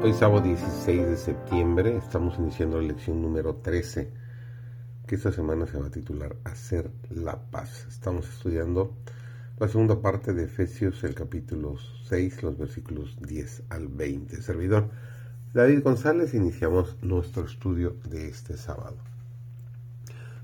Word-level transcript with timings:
Hoy 0.00 0.12
sábado 0.12 0.42
16 0.42 1.08
de 1.08 1.16
septiembre 1.16 1.96
estamos 1.96 2.38
iniciando 2.38 2.80
la 2.80 2.86
lección 2.86 3.20
número 3.20 3.56
13 3.56 4.12
que 5.04 5.16
esta 5.16 5.32
semana 5.32 5.66
se 5.66 5.76
va 5.76 5.88
a 5.88 5.90
titular 5.90 6.36
Hacer 6.44 6.92
la 7.10 7.36
paz. 7.50 7.84
Estamos 7.88 8.28
estudiando 8.28 8.94
la 9.58 9.66
segunda 9.66 10.00
parte 10.00 10.34
de 10.34 10.44
Efesios, 10.44 11.02
el 11.02 11.16
capítulo 11.16 11.74
6, 12.04 12.44
los 12.44 12.56
versículos 12.56 13.16
10 13.20 13.64
al 13.70 13.88
20. 13.88 14.40
Servidor 14.40 14.88
David 15.52 15.82
González, 15.82 16.32
iniciamos 16.32 16.96
nuestro 17.02 17.44
estudio 17.44 17.96
de 18.08 18.28
este 18.28 18.56
sábado. 18.56 18.98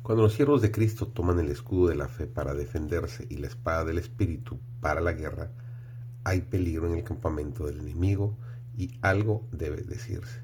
Cuando 0.03 0.25
los 0.25 0.33
siervos 0.35 0.63
de 0.63 0.73
Cristo 0.73 1.07
toman 1.07 1.39
el 1.39 1.51
escudo 1.51 1.91
de 1.91 1.95
la 1.95 2.09
fe 2.09 2.27
para 2.27 2.55
defenderse 2.55 3.25
y 3.31 3.37
la 3.37 3.47
espada 3.47 3.85
del 3.85 3.99
Espíritu 3.99 4.59
para 4.81 5.01
la 5.01 5.13
guerra, 5.13 5.53
hay 6.25 6.41
peligro 6.41 6.89
en 6.89 6.95
el 6.95 7.05
campamento 7.05 7.67
del 7.67 7.79
enemigo 7.79 8.37
y 8.77 8.99
algo 9.03 9.47
debe 9.53 9.83
decirse. 9.83 10.41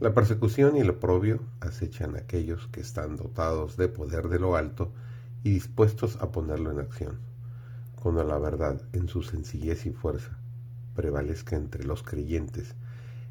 La 0.00 0.12
persecución 0.12 0.76
y 0.76 0.80
el 0.80 0.90
oprobio 0.90 1.40
acechan 1.60 2.16
a 2.16 2.18
aquellos 2.18 2.66
que 2.68 2.80
están 2.80 3.16
dotados 3.16 3.76
de 3.76 3.88
poder 3.88 4.28
de 4.28 4.38
lo 4.38 4.56
alto 4.56 4.92
y 5.44 5.50
dispuestos 5.50 6.16
a 6.16 6.32
ponerlo 6.32 6.70
en 6.70 6.80
acción, 6.80 7.18
cuando 7.94 8.24
la 8.24 8.38
verdad, 8.38 8.82
en 8.92 9.08
su 9.08 9.22
sencillez 9.22 9.86
y 9.86 9.92
fuerza, 9.92 10.36
prevalezca 10.94 11.56
entre 11.56 11.84
los 11.84 12.02
creyentes 12.02 12.74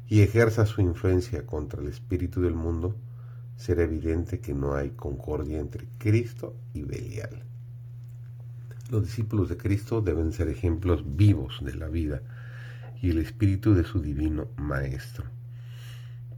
y 0.08 0.22
ejerza 0.22 0.66
su 0.66 0.80
influencia 0.80 1.46
contra 1.46 1.80
el 1.80 1.88
espíritu 1.88 2.40
del 2.40 2.54
mundo, 2.54 2.96
será 3.56 3.82
evidente 3.82 4.40
que 4.40 4.54
no 4.54 4.74
hay 4.74 4.90
concordia 4.90 5.60
entre 5.60 5.86
Cristo 5.98 6.56
y 6.72 6.82
Belial. 6.82 7.42
Los 8.90 9.04
discípulos 9.04 9.48
de 9.48 9.56
Cristo 9.56 10.00
deben 10.00 10.32
ser 10.32 10.48
ejemplos 10.48 11.04
vivos 11.16 11.58
de 11.62 11.74
la 11.74 11.88
vida 11.88 12.22
y 13.04 13.10
el 13.10 13.18
espíritu 13.18 13.74
de 13.74 13.84
su 13.84 14.00
divino 14.00 14.48
Maestro. 14.56 15.26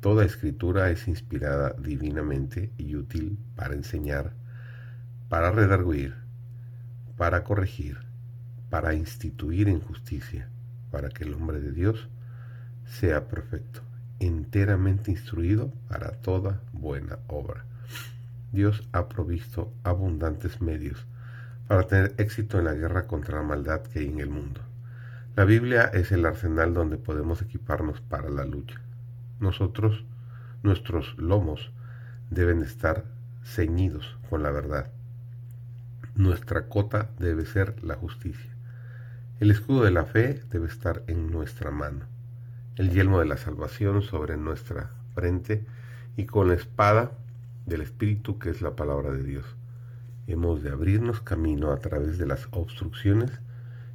Toda 0.01 0.25
escritura 0.25 0.91
es 0.91 1.07
inspirada 1.07 1.77
divinamente 1.79 2.73
y 2.77 2.97
útil 2.97 3.39
para 3.55 3.75
enseñar, 3.75 4.33
para 5.29 5.53
redarguir, 5.53 6.17
para 7.17 7.45
corregir, 7.45 7.99
para 8.69 8.95
instituir 8.95 9.69
en 9.69 9.79
justicia, 9.79 10.49
para 10.91 11.09
que 11.09 11.23
el 11.23 11.35
hombre 11.35 11.61
de 11.61 11.71
Dios 11.71 12.09
sea 12.85 13.29
perfecto, 13.29 13.83
enteramente 14.19 15.13
instruido 15.13 15.73
para 15.89 16.11
toda 16.21 16.63
buena 16.73 17.21
obra. 17.29 17.65
Dios 18.51 18.83
ha 18.91 19.09
provisto 19.09 19.73
abundantes 19.85 20.61
medios 20.61 21.07
para 21.69 21.87
tener 21.87 22.15
éxito 22.19 22.59
en 22.59 22.65
la 22.65 22.75
guerra 22.75 23.07
contra 23.07 23.37
la 23.37 23.45
maldad 23.45 23.83
que 23.83 24.01
hay 24.01 24.09
en 24.09 24.19
el 24.19 24.31
mundo. 24.31 24.66
La 25.37 25.45
Biblia 25.45 25.85
es 25.93 26.13
el 26.13 26.25
arsenal 26.25 26.73
donde 26.73 26.97
podemos 26.97 27.43
equiparnos 27.43 28.01
para 28.01 28.31
la 28.31 28.47
lucha. 28.47 28.81
Nosotros, 29.39 30.07
nuestros 30.63 31.15
lomos, 31.19 31.73
deben 32.31 32.63
estar 32.63 33.05
ceñidos 33.45 34.17
con 34.31 34.43
la 34.43 34.51
verdad. 34.51 34.91
Nuestra 36.15 36.71
cota 36.71 37.11
debe 37.19 37.45
ser 37.45 37.85
la 37.85 37.97
justicia. 37.97 38.51
El 39.39 39.51
escudo 39.51 39.85
de 39.85 39.91
la 39.91 40.07
fe 40.07 40.43
debe 40.51 40.69
estar 40.69 41.03
en 41.07 41.31
nuestra 41.31 41.71
mano. 41.71 42.07
El 42.77 42.89
yelmo 42.89 43.21
de 43.21 43.27
la 43.27 43.37
salvación 43.37 44.01
sobre 44.01 44.39
nuestra 44.39 44.93
frente 45.15 45.67
y 46.17 46.25
con 46.25 46.49
la 46.49 46.55
espada 46.55 47.13
del 47.67 47.83
Espíritu 47.83 48.39
que 48.39 48.49
es 48.49 48.63
la 48.63 48.75
palabra 48.75 49.13
de 49.13 49.23
Dios. 49.23 49.45
Hemos 50.29 50.63
de 50.63 50.71
abrirnos 50.71 51.21
camino 51.21 51.73
a 51.73 51.77
través 51.81 52.17
de 52.17 52.27
las 52.27 52.49
obstrucciones 52.53 53.31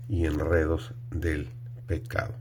y 0.07 0.27
enredos 0.27 0.93
del 1.11 1.49
pecado. 1.87 2.33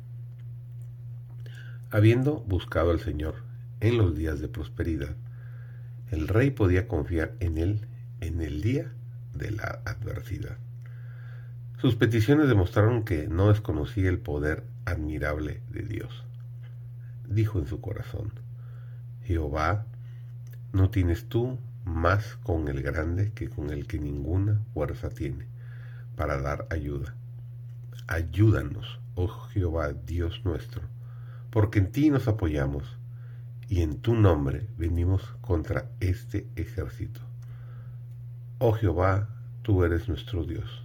Habiendo 1.91 2.41
buscado 2.41 2.91
al 2.91 3.00
Señor 3.00 3.34
en 3.81 3.98
los 3.98 4.16
días 4.16 4.41
de 4.41 4.48
prosperidad, 4.48 5.16
el 6.10 6.28
rey 6.28 6.50
podía 6.50 6.88
confiar 6.88 7.34
en 7.41 7.58
él 7.58 7.86
en 8.20 8.41
el 8.41 8.62
día 8.62 8.92
de 9.34 9.50
la 9.50 9.81
adversidad. 9.84 10.56
Sus 11.78 11.97
peticiones 11.97 12.48
demostraron 12.48 13.04
que 13.04 13.26
no 13.28 13.48
desconocía 13.48 14.08
el 14.08 14.19
poder 14.19 14.64
admirable 14.84 15.62
de 15.70 15.82
Dios. 15.82 16.25
Dijo 17.28 17.58
en 17.58 17.66
su 17.66 17.81
corazón, 17.81 18.32
Jehová, 19.25 19.87
no 20.72 20.91
tienes 20.91 21.25
tú 21.25 21.58
más 21.84 22.37
con 22.42 22.69
el 22.69 22.82
grande 22.82 23.32
que 23.32 23.48
con 23.48 23.70
el 23.70 23.87
que 23.87 23.98
ninguna 23.98 24.60
fuerza 24.75 25.08
tiene 25.08 25.47
para 26.16 26.41
dar 26.41 26.66
ayuda. 26.70 27.14
Ayúdanos, 28.06 29.00
oh 29.14 29.28
Jehová 29.28 29.92
Dios 29.92 30.42
nuestro, 30.44 30.82
porque 31.50 31.78
en 31.78 31.92
ti 31.92 32.10
nos 32.10 32.28
apoyamos 32.28 32.98
y 33.68 33.82
en 33.82 34.00
tu 34.00 34.14
nombre 34.14 34.68
venimos 34.76 35.22
contra 35.40 35.90
este 36.00 36.48
ejército. 36.56 37.20
Oh 38.58 38.72
Jehová, 38.72 39.28
tú 39.62 39.84
eres 39.84 40.08
nuestro 40.08 40.44
Dios, 40.44 40.84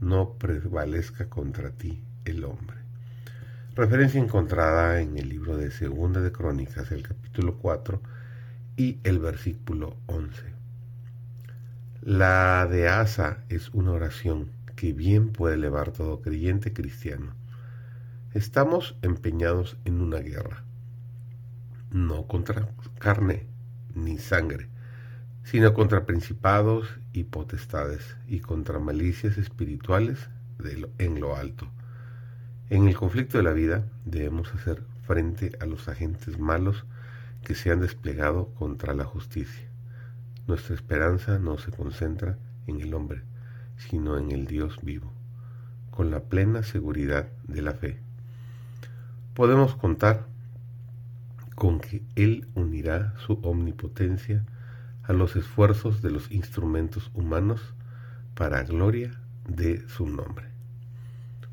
no 0.00 0.34
prevalezca 0.34 1.28
contra 1.28 1.70
ti 1.70 2.04
el 2.24 2.44
hombre. 2.44 2.78
Referencia 3.74 4.20
encontrada 4.20 5.00
en 5.00 5.18
el 5.18 5.28
libro 5.28 5.56
de 5.56 5.70
Segunda 5.70 6.20
de 6.20 6.32
Crónicas, 6.32 6.90
el 6.92 7.02
capítulo 7.02 7.58
4 7.58 8.00
y 8.76 8.98
el 9.04 9.18
versículo 9.18 9.96
11. 10.06 10.42
La 12.02 12.66
de 12.66 12.88
Asa 12.88 13.44
es 13.48 13.70
una 13.70 13.92
oración 13.92 14.50
que 14.78 14.92
bien 14.92 15.30
puede 15.32 15.56
elevar 15.56 15.90
todo 15.90 16.20
creyente 16.20 16.72
cristiano. 16.72 17.34
Estamos 18.32 18.94
empeñados 19.02 19.76
en 19.84 20.00
una 20.00 20.18
guerra, 20.18 20.62
no 21.90 22.28
contra 22.28 22.68
carne 23.00 23.48
ni 23.96 24.18
sangre, 24.18 24.68
sino 25.42 25.74
contra 25.74 26.06
principados 26.06 26.86
y 27.12 27.24
potestades 27.24 28.16
y 28.28 28.38
contra 28.38 28.78
malicias 28.78 29.36
espirituales 29.36 30.28
en 30.98 31.18
lo 31.18 31.34
alto. 31.34 31.68
En 32.70 32.86
el 32.86 32.94
conflicto 32.94 33.36
de 33.36 33.42
la 33.42 33.54
vida 33.54 33.84
debemos 34.04 34.54
hacer 34.54 34.84
frente 35.02 35.58
a 35.58 35.66
los 35.66 35.88
agentes 35.88 36.38
malos 36.38 36.84
que 37.42 37.56
se 37.56 37.72
han 37.72 37.80
desplegado 37.80 38.54
contra 38.54 38.94
la 38.94 39.04
justicia. 39.04 39.68
Nuestra 40.46 40.76
esperanza 40.76 41.40
no 41.40 41.58
se 41.58 41.72
concentra 41.72 42.38
en 42.68 42.80
el 42.80 42.94
hombre, 42.94 43.24
sino 43.78 44.18
en 44.18 44.30
el 44.30 44.46
Dios 44.46 44.78
vivo, 44.82 45.12
con 45.90 46.10
la 46.10 46.20
plena 46.20 46.62
seguridad 46.62 47.28
de 47.46 47.62
la 47.62 47.72
fe. 47.72 47.98
Podemos 49.34 49.74
contar 49.76 50.26
con 51.54 51.80
que 51.80 52.02
Él 52.14 52.46
unirá 52.54 53.14
su 53.18 53.40
omnipotencia 53.42 54.44
a 55.04 55.12
los 55.12 55.36
esfuerzos 55.36 56.02
de 56.02 56.10
los 56.10 56.30
instrumentos 56.30 57.10
humanos 57.14 57.74
para 58.34 58.62
gloria 58.62 59.18
de 59.48 59.88
su 59.88 60.06
nombre. 60.06 60.46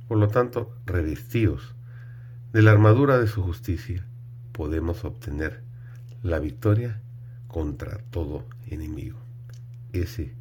Por 0.07 0.18
lo 0.19 0.28
tanto, 0.28 0.75
revestidos 0.86 1.74
de 2.53 2.62
la 2.62 2.72
armadura 2.72 3.18
de 3.18 3.28
su 3.28 3.42
justicia, 3.42 4.06
podemos 4.52 5.03
obtener 5.06 5.63
la 6.22 6.40
victoria 6.40 7.02
contra 7.47 7.97
todo 8.12 8.46
enemigo. 8.68 9.18
Ese 9.94 10.36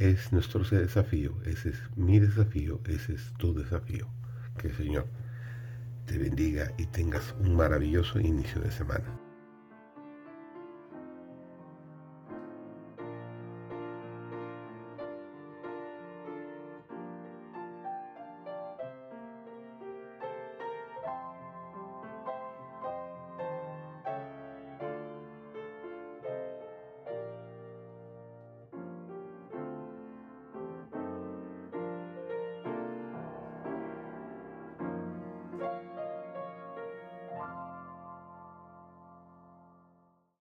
es 0.00 0.32
nuestro 0.32 0.64
desafío, 0.64 1.36
ese 1.44 1.68
es 1.68 1.78
mi 1.94 2.18
desafío, 2.18 2.80
ese 2.86 3.14
es 3.14 3.32
tu 3.36 3.52
desafío. 3.54 4.08
Que 4.58 4.68
el 4.68 4.74
Señor 4.74 5.06
te 6.06 6.16
bendiga 6.16 6.72
y 6.78 6.86
tengas 6.86 7.34
un 7.38 7.54
maravilloso 7.54 8.18
inicio 8.18 8.62
de 8.62 8.72
semana. 8.72 9.29